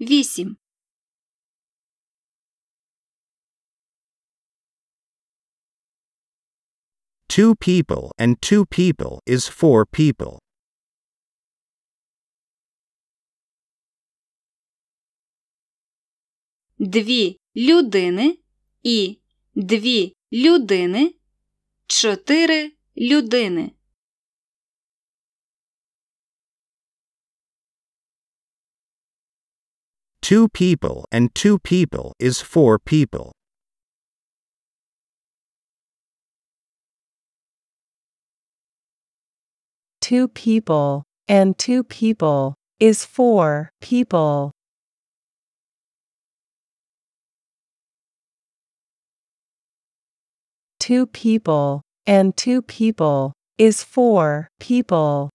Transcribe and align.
вісім. 0.00 0.56
Two 7.28 7.54
people 7.54 8.10
and 8.18 8.40
two 8.40 8.64
people 8.66 9.20
is 9.26 9.48
four 9.48 9.86
people. 9.86 10.38
Дві 16.78 17.40
людини 17.56 18.38
і 18.82 19.18
дві 19.54 20.16
людини. 20.32 21.14
Чотири 21.86 22.72
людини. 22.96 23.72
Two 30.30 30.48
people 30.48 31.06
and 31.10 31.34
two 31.34 31.58
people 31.58 32.14
is 32.20 32.40
four 32.40 32.78
people. 32.78 33.32
Two 40.00 40.28
people 40.28 41.02
and 41.26 41.58
two 41.58 41.82
people 41.82 42.54
is 42.78 43.04
four 43.04 43.70
people. 43.80 44.52
Two 50.78 51.06
people 51.06 51.82
and 52.06 52.36
two 52.36 52.62
people 52.62 53.32
is 53.58 53.82
four 53.82 54.46
people. 54.60 55.30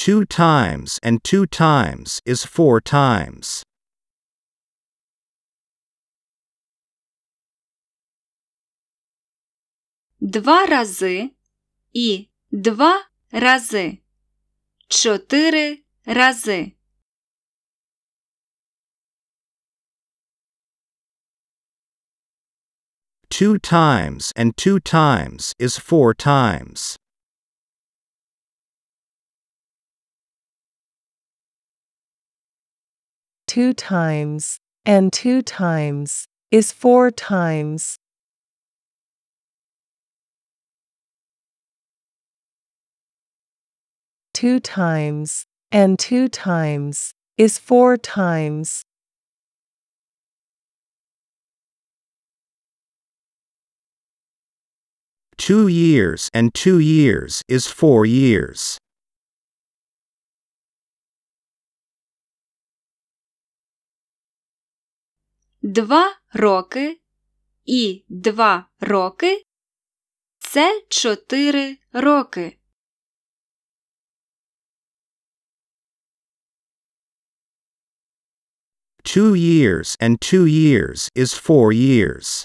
Two 0.00 0.24
times 0.24 1.00
and 1.02 1.24
two 1.24 1.46
times 1.46 2.20
is 2.24 2.44
four 2.44 2.80
times. 2.80 3.62
Два 10.20 10.66
рази 10.66 11.30
і 11.92 12.28
два 12.50 13.04
рази. 13.32 14.02
Чотири 14.88 15.84
рази. 16.06 16.76
Two 23.28 23.58
times 23.58 24.32
and 24.34 24.56
two 24.56 24.80
times 24.80 25.52
is 25.58 25.78
four 25.78 26.14
times. 26.14 26.96
Two 33.53 33.73
times 33.73 34.59
and 34.85 35.11
two 35.11 35.41
times 35.41 36.25
is 36.51 36.71
four 36.71 37.11
times. 37.11 37.97
Two 44.33 44.61
times 44.61 45.43
and 45.69 45.99
two 45.99 46.29
times 46.29 47.11
is 47.37 47.57
four 47.57 47.97
times. 47.97 48.83
Two 55.37 55.67
years 55.67 56.29
and 56.33 56.53
two 56.53 56.79
years 56.79 57.41
is 57.49 57.67
four 57.67 58.05
years. 58.05 58.77
Два 65.62 66.16
роки 66.32 67.00
і 67.64 68.04
два 68.08 68.68
роки. 68.80 69.42
Це 70.38 70.82
чотири 70.88 71.76
роки. 71.92 72.58
Two 79.04 79.34
years 79.34 79.96
and 80.00 80.20
two 80.20 80.46
years 80.46 81.08
is 81.14 81.32
four 81.32 81.72
years. 81.72 82.44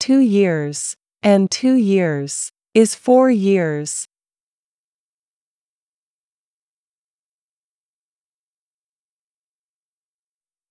Two 0.00 0.20
years 0.20 0.94
and 1.22 1.50
two 1.50 1.76
years 1.76 2.50
is 2.74 2.94
four 2.94 3.30
years. 3.30 4.06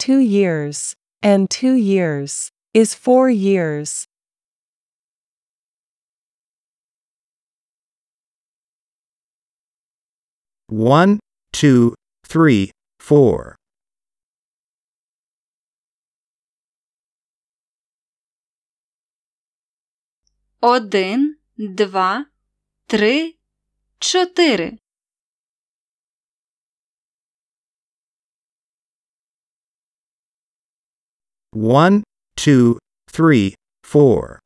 Two 0.03 0.19
years 0.19 0.95
and 1.22 1.50
two 1.50 1.73
years 1.73 2.51
is 2.73 2.94
four 2.94 3.29
years. 3.29 4.06
One, 10.67 11.19
two, 11.51 11.95
three, 12.25 12.72
four. 13.00 13.56
Один, 20.62 21.38
два, 21.57 22.25
три, 22.88 23.40
чотири. 24.00 24.79
One, 31.54 32.03
two, 32.34 32.81
three, 33.09 33.54
four. 33.84 34.41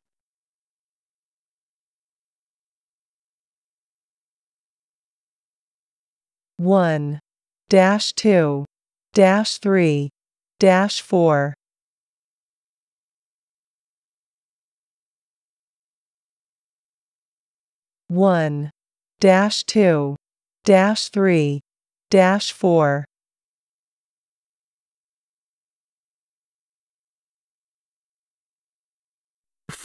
One 6.57 7.19
dash 7.67 8.13
two 8.13 8.65
dash 9.15 9.57
three 9.57 10.11
dash 10.59 11.01
four. 11.01 11.55
One 18.07 18.69
dash 19.19 19.63
two 19.63 20.15
dash 20.63 21.09
three 21.09 21.61
dash 22.11 22.51
four. 22.51 23.08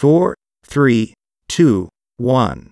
Four, 0.04 0.36
three, 0.66 1.14
two, 1.48 1.90
one. 2.18 2.72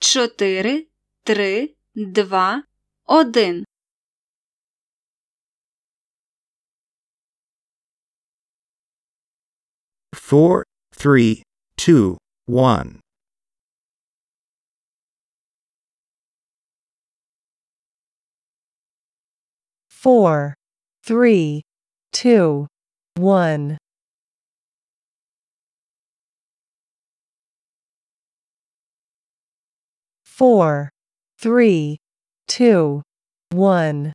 Чотири, 0.00 0.88
три, 1.24 1.76
два, 1.94 2.62
один. 3.06 3.64
Four, 10.14 10.64
three, 10.94 11.42
two, 11.76 12.18
one. 12.46 13.00
Four 19.88 20.54
three 21.03 21.63
two 22.11 22.67
one. 23.15 23.77
Four 30.23 30.89
three 31.37 31.97
two 32.47 33.01
one. 33.51 34.13